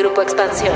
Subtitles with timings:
[0.00, 0.72] Grupo Expansión.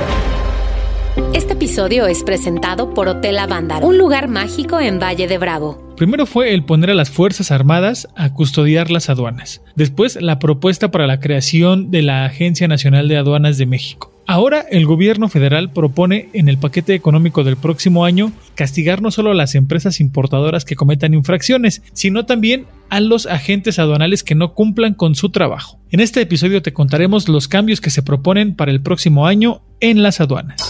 [1.33, 5.83] Este episodio es presentado por Hotel Avándaro, un lugar mágico en Valle de Bravo.
[5.97, 9.63] Primero fue el poner a las Fuerzas Armadas a custodiar las aduanas.
[9.77, 14.14] Después la propuesta para la creación de la Agencia Nacional de Aduanas de México.
[14.27, 19.33] Ahora el gobierno federal propone en el paquete económico del próximo año castigar no solo
[19.33, 24.55] a las empresas importadoras que cometan infracciones, sino también a los agentes aduanales que no
[24.55, 25.79] cumplan con su trabajo.
[25.91, 30.03] En este episodio te contaremos los cambios que se proponen para el próximo año en
[30.03, 30.61] las aduanas.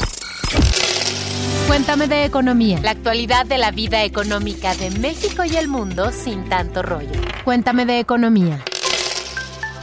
[1.69, 2.81] Cuéntame de economía.
[2.83, 7.21] La actualidad de la vida económica de México y el mundo sin tanto rollo.
[7.45, 8.65] Cuéntame de economía.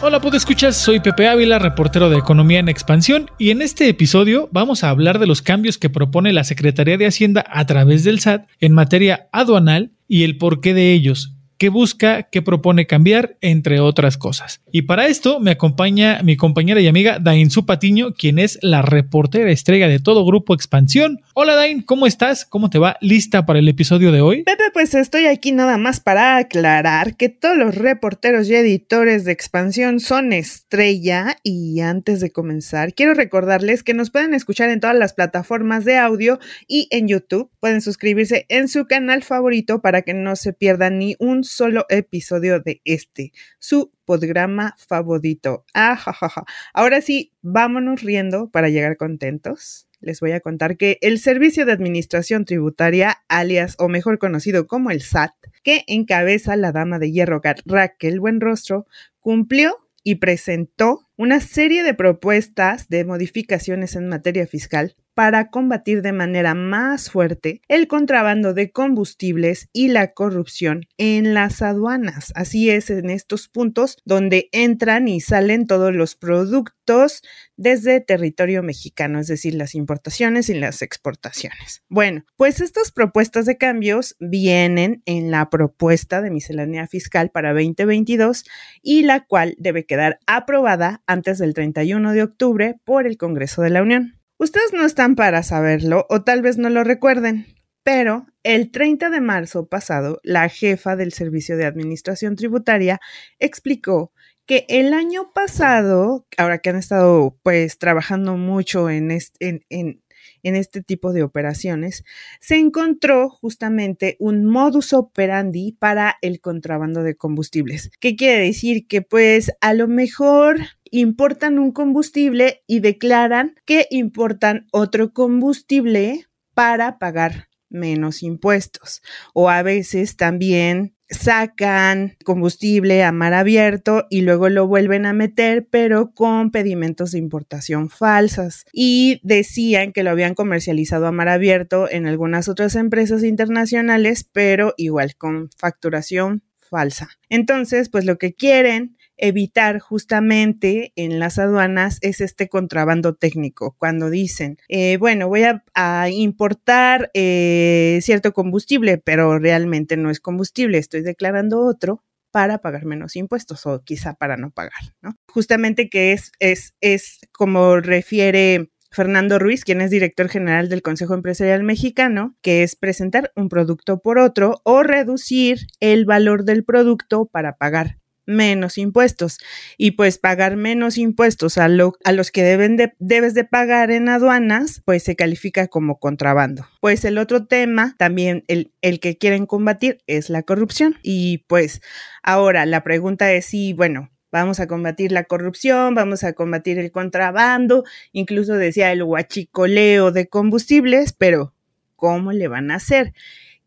[0.03, 0.77] Hola, ¿puedo escuchas?
[0.77, 5.19] Soy Pepe Ávila, reportero de Economía en Expansión, y en este episodio vamos a hablar
[5.19, 9.29] de los cambios que propone la Secretaría de Hacienda a través del SAT en materia
[9.31, 14.61] aduanal y el porqué de ellos, qué busca, qué propone cambiar, entre otras cosas.
[14.71, 19.51] Y para esto me acompaña mi compañera y amiga Dainzu Patiño, quien es la reportera
[19.51, 21.21] estrella de todo Grupo Expansión.
[21.35, 22.45] Hola Dain, ¿cómo estás?
[22.45, 22.97] ¿Cómo te va?
[22.99, 24.41] ¿Lista para el episodio de hoy?
[24.41, 29.31] Pepe, pues estoy aquí nada más para aclarar que todos los reporteros y editores de
[29.31, 34.95] Expansión son estrella y antes de comenzar quiero recordarles que nos pueden escuchar en todas
[34.95, 37.51] las plataformas de audio y en YouTube.
[37.59, 42.59] Pueden suscribirse en su canal favorito para que no se pierdan ni un solo episodio
[42.59, 45.65] de este, su programa favorito.
[45.73, 46.45] Ajajaja.
[46.73, 49.87] Ahora sí, vámonos riendo para llegar contentos.
[49.99, 54.89] Les voy a contar que el Servicio de Administración Tributaria, alias o mejor conocido como
[54.89, 58.87] el SAT, que encabeza la dama de hierro Raquel Buenrostro,
[59.19, 66.13] cumplió y presentó una serie de propuestas de modificaciones en materia fiscal para combatir de
[66.13, 72.31] manera más fuerte el contrabando de combustibles y la corrupción en las aduanas.
[72.35, 77.21] Así es en estos puntos donde entran y salen todos los productos
[77.57, 81.83] desde territorio mexicano, es decir, las importaciones y las exportaciones.
[81.89, 88.45] Bueno, pues estas propuestas de cambios vienen en la propuesta de miscelánea fiscal para 2022
[88.81, 93.69] y la cual debe quedar aprobada antes del 31 de octubre por el Congreso de
[93.69, 94.20] la Unión.
[94.41, 97.45] Ustedes no están para saberlo o tal vez no lo recuerden,
[97.83, 102.99] pero el 30 de marzo pasado, la jefa del Servicio de Administración Tributaria
[103.37, 104.11] explicó
[104.47, 110.01] que el año pasado, ahora que han estado pues trabajando mucho en, este, en, en
[110.43, 112.03] este tipo de operaciones,
[112.39, 117.91] se encontró justamente un modus operandi para el contrabando de combustibles.
[117.99, 118.87] ¿Qué quiere decir?
[118.87, 120.59] Que pues a lo mejor
[120.91, 129.01] importan un combustible y declaran que importan otro combustible para pagar menos impuestos.
[129.33, 135.67] O a veces también sacan combustible a mar abierto y luego lo vuelven a meter,
[135.69, 138.65] pero con pedimentos de importación falsas.
[138.73, 144.73] Y decían que lo habían comercializado a mar abierto en algunas otras empresas internacionales, pero
[144.77, 147.09] igual con facturación falsa.
[147.29, 154.09] Entonces, pues lo que quieren evitar justamente en las aduanas es este contrabando técnico, cuando
[154.09, 161.01] dicen, eh, bueno, voy a, importar eh, cierto combustible, pero realmente no es combustible, estoy
[161.01, 165.15] declarando otro para pagar menos impuestos o quizá para no pagar, ¿no?
[165.27, 171.13] Justamente que es, es, es como refiere Fernando Ruiz, quien es director general del Consejo
[171.13, 177.25] Empresarial Mexicano, que es presentar un producto por otro o reducir el valor del producto
[177.25, 178.00] para pagar
[178.35, 179.39] menos impuestos
[179.77, 183.91] y pues pagar menos impuestos a, lo, a los que deben de, debes de pagar
[183.91, 186.67] en aduanas, pues se califica como contrabando.
[186.79, 191.81] Pues el otro tema, también el, el que quieren combatir es la corrupción y pues
[192.23, 196.91] ahora la pregunta es si, bueno, vamos a combatir la corrupción, vamos a combatir el
[196.91, 201.53] contrabando, incluso decía el huachicoleo de combustibles, pero
[201.95, 203.13] ¿cómo le van a hacer?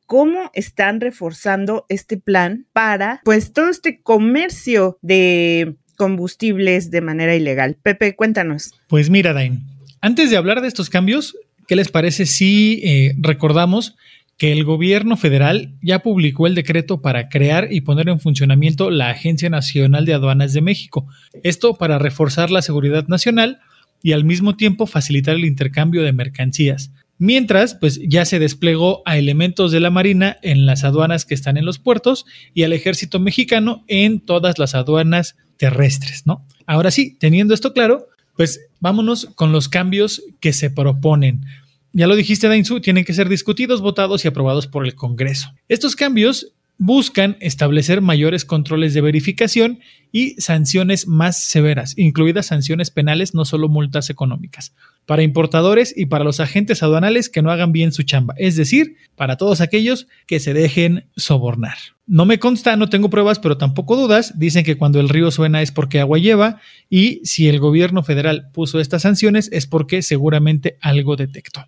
[0.06, 7.76] Cómo están reforzando este plan para, pues, todo este comercio de combustibles de manera ilegal.
[7.82, 8.72] Pepe, cuéntanos.
[8.88, 9.62] Pues mira, Dain,
[10.00, 11.37] antes de hablar de estos cambios,
[11.67, 13.96] ¿qué les parece si eh, recordamos
[14.37, 19.11] que el gobierno federal ya publicó el decreto para crear y poner en funcionamiento la
[19.11, 21.06] Agencia Nacional de Aduanas de México?
[21.43, 23.61] Esto para reforzar la seguridad nacional
[24.02, 26.90] y al mismo tiempo facilitar el intercambio de mercancías.
[27.19, 31.56] Mientras, pues ya se desplegó a elementos de la Marina en las aduanas que están
[31.56, 36.46] en los puertos y al ejército mexicano en todas las aduanas terrestres, ¿no?
[36.66, 41.44] Ahora sí, teniendo esto claro, pues vámonos con los cambios que se proponen.
[41.93, 45.52] Ya lo dijiste, Dainzu, tienen que ser discutidos, votados y aprobados por el Congreso.
[45.69, 49.81] Estos cambios buscan establecer mayores controles de verificación
[50.11, 54.75] y sanciones más severas, incluidas sanciones penales, no solo multas económicas,
[55.06, 58.97] para importadores y para los agentes aduanales que no hagan bien su chamba, es decir,
[59.17, 61.76] para todos aquellos que se dejen sobornar.
[62.06, 64.38] No me consta, no tengo pruebas, pero tampoco dudas.
[64.38, 66.61] Dicen que cuando el río suena es porque agua lleva
[66.91, 71.67] y si el gobierno federal puso estas sanciones es porque seguramente algo detectó.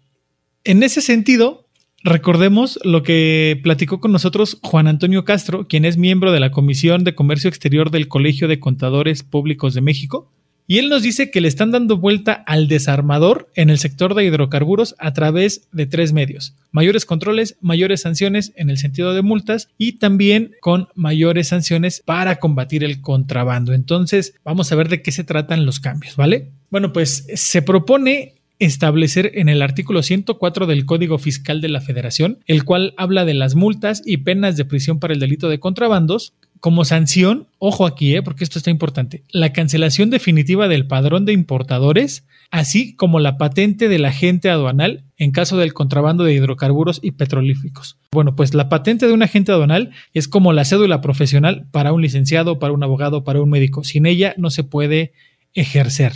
[0.62, 1.65] En ese sentido,
[2.06, 7.02] Recordemos lo que platicó con nosotros Juan Antonio Castro, quien es miembro de la Comisión
[7.02, 10.30] de Comercio Exterior del Colegio de Contadores Públicos de México,
[10.68, 14.24] y él nos dice que le están dando vuelta al desarmador en el sector de
[14.24, 16.54] hidrocarburos a través de tres medios.
[16.70, 22.36] Mayores controles, mayores sanciones en el sentido de multas y también con mayores sanciones para
[22.36, 23.72] combatir el contrabando.
[23.72, 26.52] Entonces, vamos a ver de qué se tratan los cambios, ¿vale?
[26.70, 32.38] Bueno, pues se propone establecer en el artículo 104 del Código Fiscal de la Federación,
[32.46, 36.34] el cual habla de las multas y penas de prisión para el delito de contrabandos,
[36.60, 41.32] como sanción, ojo aquí, eh, porque esto está importante, la cancelación definitiva del padrón de
[41.32, 47.12] importadores, así como la patente del agente aduanal en caso del contrabando de hidrocarburos y
[47.12, 47.98] petrolíficos.
[48.12, 52.02] Bueno, pues la patente de un agente aduanal es como la cédula profesional para un
[52.02, 53.84] licenciado, para un abogado, para un médico.
[53.84, 55.12] Sin ella no se puede
[55.54, 56.12] ejercer.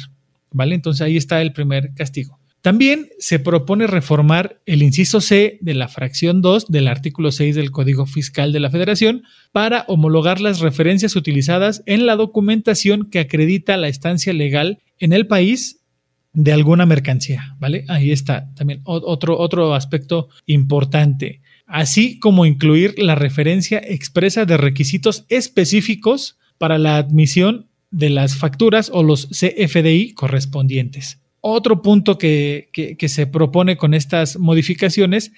[0.53, 0.75] ¿Vale?
[0.75, 2.41] Entonces ahí está el primer castigo.
[2.63, 7.71] También se propone reformar el inciso C de la fracción 2 del artículo 6 del
[7.71, 13.79] Código Fiscal de la Federación para homologar las referencias utilizadas en la documentación que acredita
[13.79, 15.81] la estancia legal en el país
[16.35, 17.85] de alguna mercancía, ¿vale?
[17.89, 25.25] Ahí está también otro, otro aspecto importante, así como incluir la referencia expresa de requisitos
[25.29, 31.21] específicos para la admisión de las facturas o los CFDI correspondientes.
[31.41, 32.69] Otro punto que,
[33.09, 35.33] se propone con estas modificaciones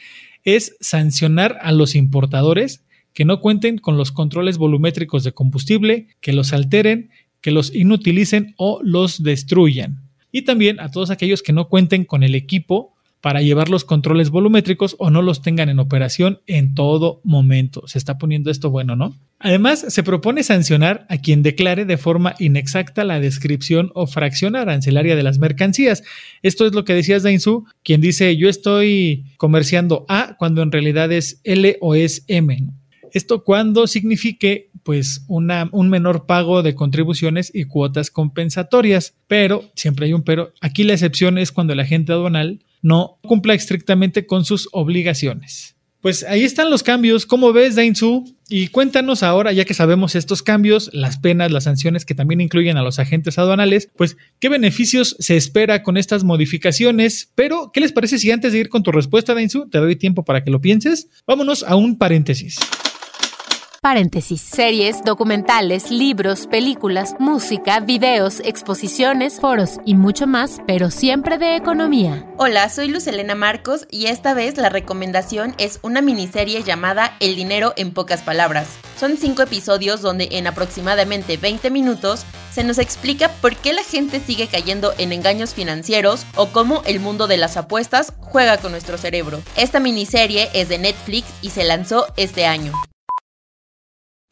[0.45, 6.33] es sancionar a los importadores que no cuenten con los controles volumétricos de combustible, que
[6.33, 7.11] los alteren,
[7.41, 10.03] que los inutilicen o los destruyan.
[10.33, 14.31] Y también a todos aquellos que no cuenten con el equipo para llevar los controles
[14.31, 17.87] volumétricos o no los tengan en operación en todo momento.
[17.87, 19.15] Se está poniendo esto bueno, ¿no?
[19.45, 25.17] Además, se propone sancionar a quien declare de forma inexacta la descripción o fracción arancelaria
[25.17, 26.05] de las mercancías.
[26.43, 31.11] Esto es lo que decías, Dainzu, quien dice yo estoy comerciando A cuando en realidad
[31.11, 32.69] es L o es M.
[33.13, 39.15] Esto cuando signifique pues una, un menor pago de contribuciones y cuotas compensatorias.
[39.27, 43.55] Pero, siempre hay un pero, aquí la excepción es cuando el agente aduanal no cumpla
[43.55, 45.77] estrictamente con sus obligaciones.
[46.03, 47.27] Pues ahí están los cambios.
[47.27, 48.25] ¿Cómo ves, Dainzu?
[48.49, 52.77] Y cuéntanos ahora, ya que sabemos estos cambios, las penas, las sanciones que también incluyen
[52.77, 57.31] a los agentes aduanales, pues qué beneficios se espera con estas modificaciones.
[57.37, 60.25] Pero, ¿qué les parece si antes de ir con tu respuesta, Dainzu, te doy tiempo
[60.25, 61.09] para que lo pienses?
[61.25, 62.59] Vámonos a un paréntesis.
[63.83, 64.41] Paréntesis.
[64.41, 72.25] Series, documentales, libros, películas, música, videos, exposiciones, foros y mucho más, pero siempre de economía.
[72.37, 77.35] Hola, soy Luz Elena Marcos y esta vez la recomendación es una miniserie llamada El
[77.35, 78.69] dinero en pocas palabras.
[79.01, 84.21] Son cinco episodios donde en aproximadamente 20 minutos se nos explica por qué la gente
[84.21, 88.97] sigue cayendo en engaños financieros o cómo el mundo de las apuestas juega con nuestro
[88.97, 89.43] cerebro.
[89.57, 92.73] Esta miniserie es de Netflix y se lanzó este año.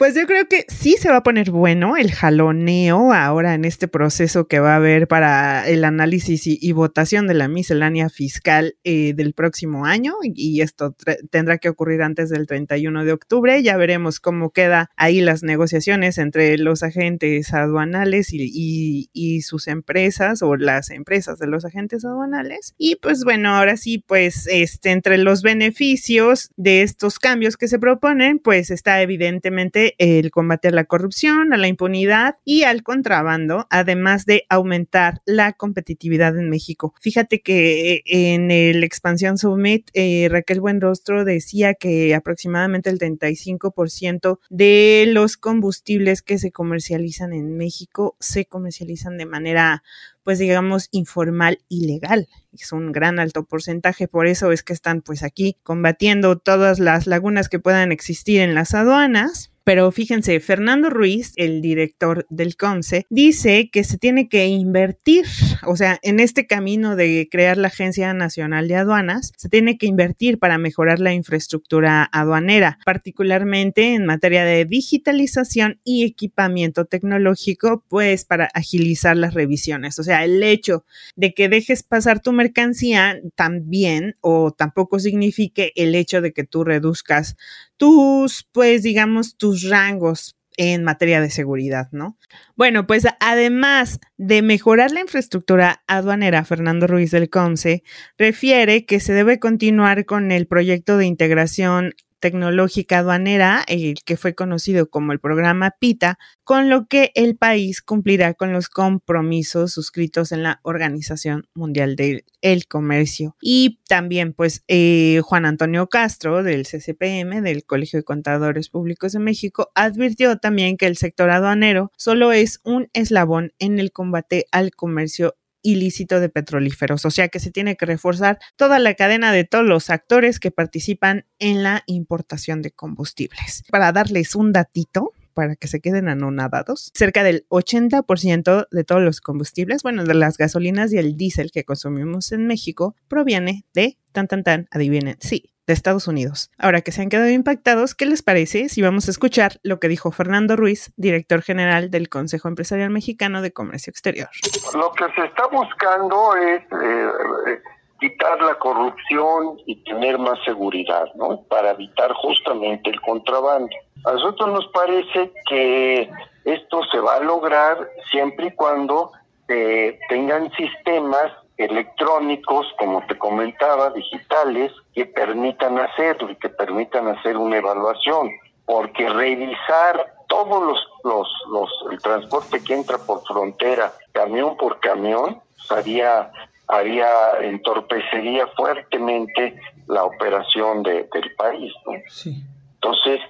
[0.00, 3.86] Pues yo creo que sí se va a poner bueno el jaloneo ahora en este
[3.86, 9.12] proceso que va a haber para el análisis y, votación de la miscelánea fiscal eh,
[9.14, 10.96] del próximo año y esto
[11.30, 13.62] tendrá que ocurrir antes del 31 de octubre.
[13.62, 20.40] Ya veremos cómo queda ahí las negociaciones entre los agentes aduanales y, y sus empresas
[20.40, 22.74] o las empresas de los agentes aduanales.
[22.78, 27.78] Y pues bueno, ahora sí, pues este, entre los beneficios de estos cambios que se
[27.78, 33.66] proponen, pues está evidentemente el combate a la corrupción, a la impunidad y al contrabando,
[33.70, 36.94] además de aumentar la competitividad en México.
[37.00, 44.38] Fíjate que eh, en el Expansión Summit, eh, Raquel Buenrostro decía que aproximadamente el 35%
[44.48, 49.82] de los combustibles que se comercializan en México se comercializan de manera
[50.22, 52.28] pues digamos, informal y legal.
[52.52, 57.06] Es un gran alto porcentaje, por eso es que están pues aquí combatiendo todas las
[57.06, 63.06] lagunas que puedan existir en las aduanas pero fíjense, Fernando Ruiz, el director del CONCE,
[63.10, 65.26] dice que se tiene que invertir,
[65.66, 69.86] o sea, en este camino de crear la Agencia Nacional de Aduanas, se tiene que
[69.86, 78.24] invertir para mejorar la infraestructura aduanera, particularmente en materia de digitalización y equipamiento tecnológico, pues
[78.24, 79.98] para agilizar las revisiones.
[79.98, 80.84] O sea, el hecho
[81.16, 86.64] de que dejes pasar tu mercancía también o tampoco signifique el hecho de que tú
[86.64, 87.36] reduzcas
[87.80, 92.18] tus, pues digamos, tus rangos en materia de seguridad, ¿no?
[92.56, 97.82] Bueno, pues además de mejorar la infraestructura aduanera, Fernando Ruiz del COMSE
[98.18, 104.34] refiere que se debe continuar con el proyecto de integración tecnológica aduanera, el que fue
[104.34, 110.32] conocido como el programa PITA, con lo que el país cumplirá con los compromisos suscritos
[110.32, 113.36] en la Organización Mundial del Comercio.
[113.40, 119.18] Y también, pues, eh, Juan Antonio Castro del CCPM, del Colegio de Contadores Públicos de
[119.18, 124.72] México, advirtió también que el sector aduanero solo es un eslabón en el combate al
[124.72, 129.44] comercio ilícito de petrolíferos, o sea que se tiene que reforzar toda la cadena de
[129.44, 133.64] todos los actores que participan en la importación de combustibles.
[133.70, 136.90] Para darles un datito, para que se queden anonadados.
[136.94, 141.64] Cerca del 80% de todos los combustibles, bueno, de las gasolinas y el diésel que
[141.64, 146.50] consumimos en México, proviene de, tan, tan, tan, adivinen, sí, de Estados Unidos.
[146.58, 149.88] Ahora que se han quedado impactados, ¿qué les parece si vamos a escuchar lo que
[149.88, 154.28] dijo Fernando Ruiz, director general del Consejo Empresarial Mexicano de Comercio Exterior?
[154.74, 157.62] Lo que se está buscando es eh,
[158.00, 161.42] quitar la corrupción y tener más seguridad, ¿no?
[161.48, 163.70] Para evitar justamente el contrabando.
[164.04, 166.10] A nosotros nos parece que
[166.44, 169.12] esto se va a lograr siempre y cuando
[169.48, 171.30] eh, tengan sistemas
[171.60, 178.30] electrónicos, como te comentaba, digitales, que permitan hacerlo y que permitan hacer una evaluación,
[178.64, 185.40] porque revisar todos los, los, los el transporte que entra por frontera, camión por camión,
[185.68, 186.30] haría,
[186.68, 187.08] haría,
[187.40, 191.92] entorpecería fuertemente la operación de, del país, ¿no?
[192.08, 192.42] Sí.
[192.74, 193.20] Entonces,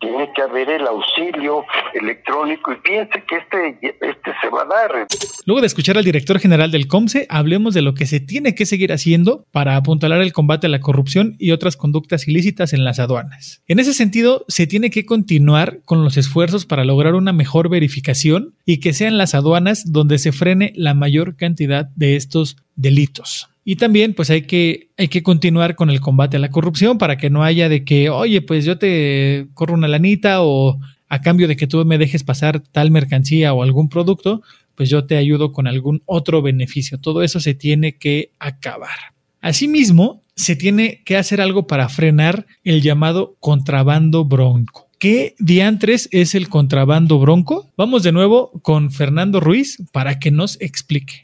[0.00, 5.06] tiene que haber el auxilio electrónico y piense que este, este se va a dar.
[5.46, 8.66] Luego de escuchar al director general del COMSE, hablemos de lo que se tiene que
[8.66, 12.98] seguir haciendo para apuntalar el combate a la corrupción y otras conductas ilícitas en las
[12.98, 13.62] aduanas.
[13.66, 18.54] En ese sentido, se tiene que continuar con los esfuerzos para lograr una mejor verificación
[18.64, 23.48] y que sean las aduanas donde se frene la mayor cantidad de estos delitos.
[23.68, 27.18] Y también pues hay que, hay que continuar con el combate a la corrupción para
[27.18, 31.48] que no haya de que, oye, pues yo te corro una lanita o a cambio
[31.48, 34.40] de que tú me dejes pasar tal mercancía o algún producto,
[34.76, 37.00] pues yo te ayudo con algún otro beneficio.
[37.00, 39.14] Todo eso se tiene que acabar.
[39.40, 44.86] Asimismo, se tiene que hacer algo para frenar el llamado contrabando bronco.
[45.00, 47.68] ¿Qué diantres es el contrabando bronco?
[47.76, 51.20] Vamos de nuevo con Fernando Ruiz para que nos explique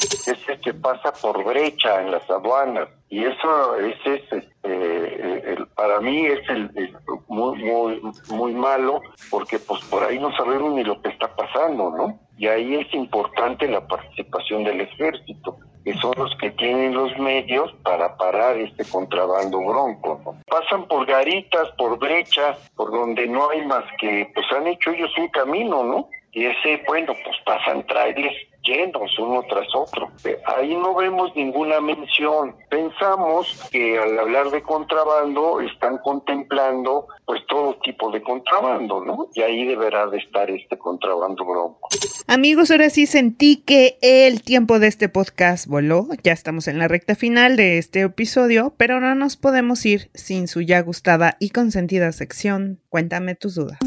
[0.62, 6.26] que pasa por brecha en las aduanas y eso ese es este, el, para mí
[6.26, 6.70] es el,
[7.28, 8.00] muy muy
[8.30, 9.00] muy malo
[9.30, 12.92] porque pues por ahí no sabemos ni lo que está pasando no y ahí es
[12.94, 18.84] importante la participación del ejército que son los que tienen los medios para parar este
[18.84, 20.20] contrabando bronco.
[20.24, 20.36] ¿no?
[20.46, 25.10] Pasan por garitas, por brechas, por donde no hay más que, pues han hecho ellos
[25.18, 26.08] un camino, ¿no?
[26.32, 30.10] Y ese, bueno, pues pasan trailers llenos uno tras otro.
[30.56, 32.54] Ahí no vemos ninguna mención.
[32.70, 39.28] Pensamos que al hablar de contrabando están contemplando pues todo tipo de contrabando, ¿no?
[39.34, 41.88] Y ahí deberá de estar este contrabando bronco.
[42.26, 46.06] Amigos, ahora sí sentí que el tiempo de este podcast voló.
[46.22, 50.48] Ya estamos en la recta final de este episodio, pero no nos podemos ir sin
[50.48, 52.80] su ya gustada y consentida sección.
[52.88, 53.78] Cuéntame tus dudas.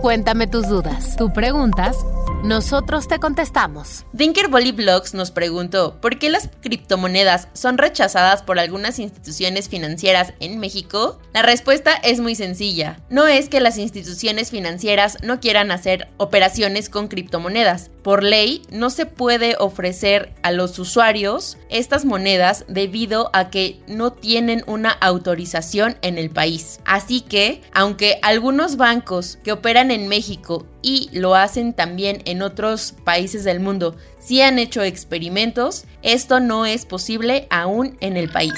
[0.00, 1.16] Cuéntame tus dudas.
[1.16, 1.96] Tú preguntas,
[2.44, 4.04] nosotros te contestamos.
[4.12, 10.34] Dinker Bolly Blogs nos preguntó por qué las criptomonedas son rechazadas por algunas instituciones financieras
[10.40, 11.18] en México.
[11.32, 13.00] La respuesta es muy sencilla.
[13.08, 17.90] No es que las instituciones financieras no quieran hacer operaciones con criptomonedas.
[18.02, 24.12] Por ley, no se puede ofrecer a los usuarios estas monedas debido a que no
[24.12, 26.80] tienen una autorización en el país.
[26.84, 32.94] Así que, aunque algunos bancos que operan en México y lo hacen también en otros
[33.04, 38.52] países del mundo sí han hecho experimentos, esto no es posible aún en el país.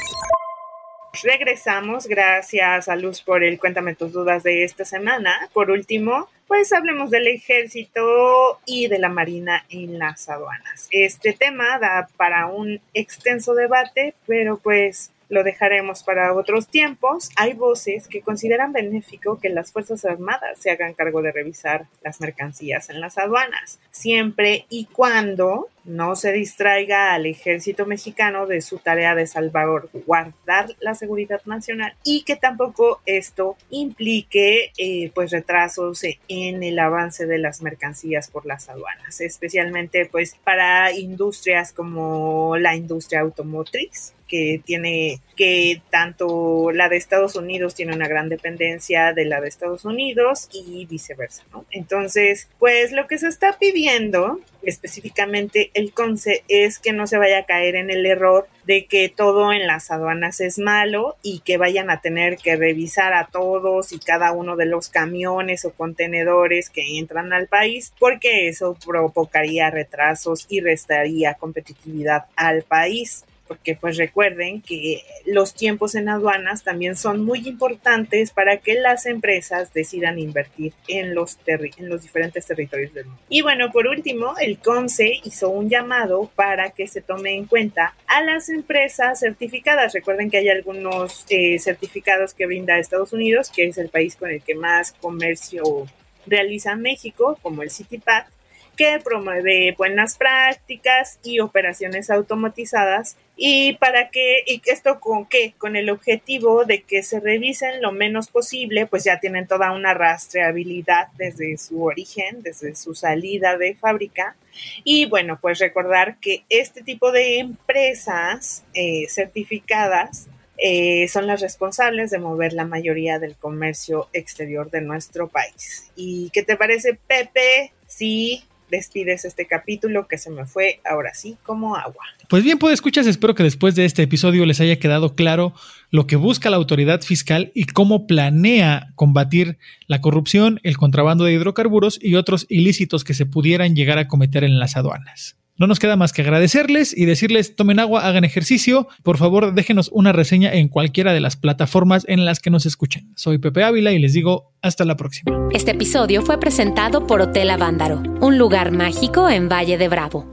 [1.23, 5.49] Regresamos, gracias a Luz por el Cuéntame tus dudas de esta semana.
[5.53, 10.89] Por último, pues hablemos del ejército y de la marina en las aduanas.
[10.91, 17.31] Este tema da para un extenso debate, pero pues lo dejaremos para otros tiempos.
[17.37, 22.21] Hay voces que consideran benéfico que las Fuerzas Armadas se hagan cargo de revisar las
[22.21, 28.79] mercancías en las aduanas, siempre y cuando no se distraiga al ejército mexicano de su
[28.79, 36.63] tarea de salvaguardar la seguridad nacional y que tampoco esto implique eh, pues retrasos en
[36.63, 43.21] el avance de las mercancías por las aduanas, especialmente pues para industrias como la industria
[43.21, 49.41] automotriz que tiene que tanto la de Estados Unidos tiene una gran dependencia de la
[49.41, 51.65] de Estados Unidos y viceversa, ¿no?
[51.71, 57.39] Entonces, pues lo que se está pidiendo específicamente el CONCE es que no se vaya
[57.39, 61.57] a caer en el error de que todo en las aduanas es malo y que
[61.57, 66.69] vayan a tener que revisar a todos y cada uno de los camiones o contenedores
[66.69, 73.97] que entran al país porque eso provocaría retrasos y restaría competitividad al país porque pues
[73.97, 80.19] recuerden que los tiempos en aduanas también son muy importantes para que las empresas decidan
[80.19, 83.21] invertir en los, en los diferentes territorios del mundo.
[83.29, 87.95] Y bueno, por último, el CONCE hizo un llamado para que se tome en cuenta
[88.07, 89.93] a las empresas certificadas.
[89.93, 94.31] Recuerden que hay algunos eh, certificados que brinda Estados Unidos, que es el país con
[94.31, 95.87] el que más comercio
[96.27, 98.36] realiza México, como el CityPath
[98.77, 105.77] que promueve buenas prácticas y operaciones automatizadas y para que y esto con qué con
[105.77, 111.09] el objetivo de que se revisen lo menos posible pues ya tienen toda una rastreabilidad
[111.19, 114.37] desde su origen desde su salida de fábrica
[114.85, 120.29] y bueno pues recordar que este tipo de empresas eh, certificadas
[120.59, 125.91] eh, son las responsables de mover la mayoría del comercio exterior de nuestro país.
[125.97, 127.73] ¿Y qué te parece, Pepe?
[127.87, 132.05] Sí, despides este capítulo que se me fue ahora sí como agua.
[132.29, 135.55] Pues bien, pues escuchas, espero que después de este episodio les haya quedado claro
[135.91, 141.33] lo que busca la autoridad fiscal y cómo planea combatir la corrupción, el contrabando de
[141.33, 145.37] hidrocarburos y otros ilícitos que se pudieran llegar a cometer en las aduanas.
[145.59, 148.89] No nos queda más que agradecerles y decirles tomen agua, hagan ejercicio.
[149.03, 153.11] Por favor, déjenos una reseña en cualquiera de las plataformas en las que nos escuchen.
[153.17, 155.49] Soy Pepe Ávila y les digo hasta la próxima.
[155.53, 160.29] Este episodio fue presentado por Hotel Avándaro, un lugar mágico en Valle de Bravo.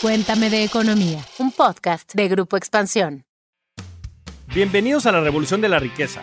[0.00, 3.24] Cuéntame de economía, un podcast de Grupo Expansión.
[4.54, 6.22] Bienvenidos a la Revolución de la Riqueza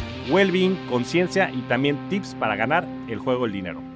[0.29, 3.90] well conciencia y también tips para ganar el juego del dinero.